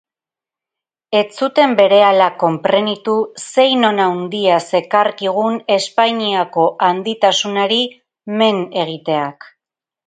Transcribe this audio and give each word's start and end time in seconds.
Ez 1.17 1.21
zuten 1.41 1.75
berehala 1.81 2.29
konprenitu 2.43 3.15
zein 3.51 3.85
on 3.91 4.01
handia 4.07 4.57
zekarkigun 4.65 5.63
Espainiako 5.79 6.67
handitasunari 6.91 7.83
men 8.43 8.69
egiteak. 8.87 9.51